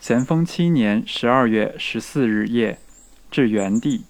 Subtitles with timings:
[0.00, 2.78] 咸丰七年十二月十四日夜，
[3.30, 4.04] 至元帝。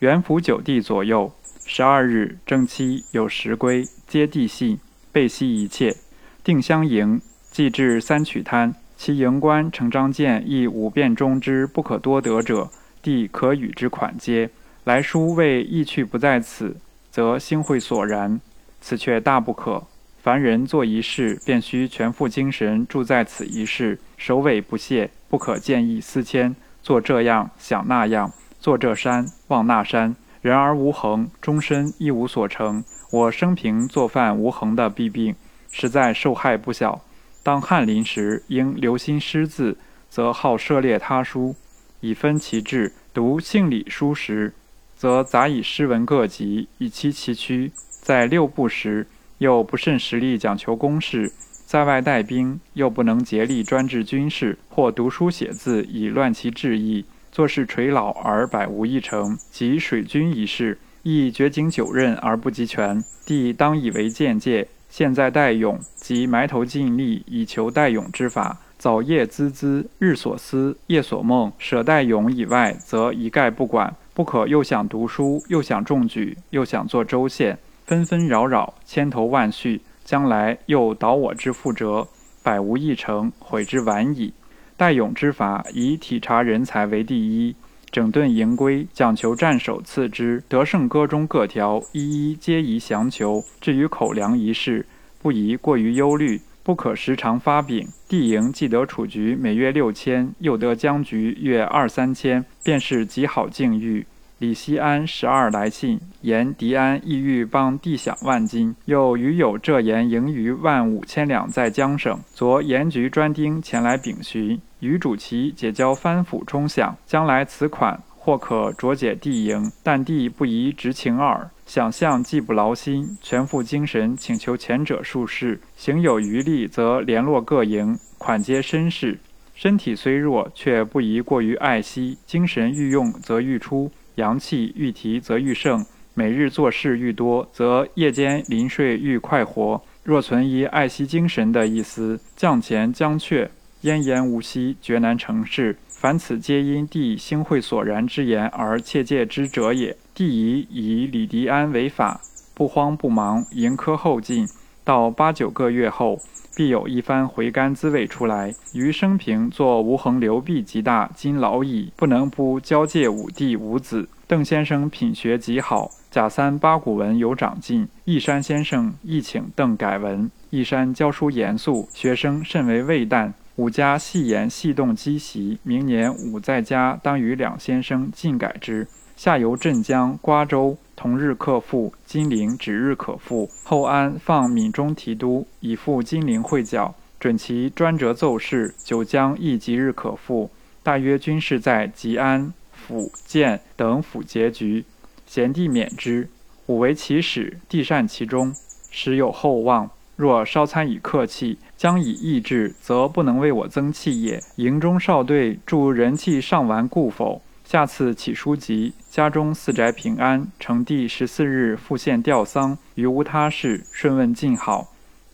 [0.00, 1.32] 元符九帝左右。
[1.64, 5.96] 十二日正七有时归，接地系，备悉一切。
[6.44, 12.70] 定襄营，既至三曲滩，其营官程章建亦五变中之不可多得者，
[13.00, 14.50] 帝可与之款接。
[14.84, 16.76] 来书谓意去不在此，
[17.10, 18.38] 则心会索然。
[18.82, 19.86] 此却大不可。
[20.24, 26.56] 凡人做一事，便须全副精神注在此一事，首尾不懈，不可见异思迁。
[26.82, 32.82] 做这样想那样，做这山望那山，人而无恒，终身一无所成。
[33.10, 35.34] 我生平做犯无恒的弊病，
[35.70, 37.02] 实在受害不小。
[37.42, 39.76] 当翰林时，应留心诗字，
[40.08, 41.54] 则好涉猎他书，
[42.00, 44.54] 以分其志；读性理书时，
[44.96, 47.70] 则杂以诗文各集，以期其区。
[48.00, 49.06] 在六部时，
[49.44, 51.30] 又不甚实力讲求公事，
[51.66, 59.36] 在外带兵又不能竭力专治军事，或读书写字以乱其志意，做事垂老而百无一成。
[59.50, 63.04] 及水军一事，亦绝井九任而不及全。
[63.26, 68.58] 帝当以为见戒，现在待勇，即埋头尽力以求待勇之法。
[68.78, 73.94] 早夜孜孜，日所思，夜所梦，舍待勇以外，则一概不管。
[74.14, 77.58] 不可又想读书，又想中举，又想做州县。
[77.84, 82.08] 纷纷扰扰，千头万绪，将来又蹈我之覆辙，
[82.42, 84.32] 百无一成，悔之晚矣。
[84.76, 87.54] 待勇之法，以体察人才为第一，
[87.90, 90.42] 整顿营规，讲求战守次之。
[90.48, 93.44] 得胜歌中各条，一一皆宜详求。
[93.60, 94.86] 至于口粮一事，
[95.20, 97.86] 不宜过于忧虑，不可时常发饼。
[98.08, 104.06] 地营既得储局每月六千，又得僵局月二三千，便是极好境遇。
[104.44, 112.20] 李希安十二来信，言狄安意欲帮地饷万金，又余有这言盈余万五千两在江省。
[112.34, 121.48] 昨盐局专丁前来禀询，余主其解交藩府充饷，将来此款或可酌解地营，但地不宜执情耳。
[121.64, 129.18] 想象既不劳心，全副精神请求前者术士，行有余力，则联络各营，款皆绅士。
[129.54, 133.90] 身体虽弱，却不宜过于爱惜，精神欲用，则欲出。
[134.16, 139.82] 阳气愈提则愈盛，每日做事愈多，则夜间临睡愈快活。
[140.02, 143.50] 若存一爱惜精神的意思，将前将却，
[143.82, 145.76] 奄奄无息，绝难成事。
[145.88, 149.96] 凡此皆因地心会所然之言而切戒之者也。
[150.14, 152.20] 帝宜以李迪安为法，
[152.54, 154.46] 不慌不忙，迎科后进。
[154.84, 156.20] 到八九个月后，
[156.54, 158.54] 必有一番回甘滋味出来。
[158.74, 164.08] 余生平作无恒流弊极大，今老矣，不能不交界五弟五子。
[164.26, 167.88] 邓先生品学极好，贾三八股文有长进。
[168.04, 170.30] 义山先生亦请邓改文。
[170.50, 173.32] 义山教书严肃，学生甚为畏惮。
[173.56, 178.86] 五家细言细动积习，明年五在家当与两先生尽改之。
[179.16, 180.76] 下游镇江、瓜州。
[180.96, 183.50] 同日克复，金陵指日可复。
[183.64, 188.72] 后安放闽中提督，以赴金陵会剿，准其专折奏事。
[188.78, 190.50] 九江亦即日可复。
[190.84, 194.84] 大约军事在吉安、府、建等府结局，
[195.26, 196.28] 贤弟免之。
[196.66, 198.54] 吾为其使，帝善其中，
[198.90, 199.90] 时有厚望。
[200.16, 204.40] 若稍参以客气，将以意志，则不能为我增气也。
[204.56, 207.42] 营中少队助人气尚完故否？
[207.64, 210.46] 下次起书籍，家中四宅平安。
[210.60, 214.92] 成帝十四日复现吊丧，于无他事，顺问尽好。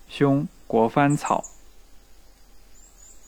[0.08, 1.49] 兄国藩草。